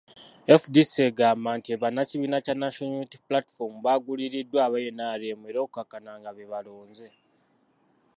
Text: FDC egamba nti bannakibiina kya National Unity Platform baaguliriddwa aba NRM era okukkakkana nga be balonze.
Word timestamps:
FDC 0.61 0.91
egamba 1.09 1.49
nti 1.57 1.71
bannakibiina 1.81 2.37
kya 2.45 2.55
National 2.61 2.93
Unity 2.97 3.17
Platform 3.29 3.73
baaguliriddwa 3.85 4.59
aba 4.65 4.77
NRM 4.97 5.39
era 5.49 5.59
okukkakkana 5.61 6.11
nga 6.19 6.31
be 6.35 6.43
balonze. 6.51 7.07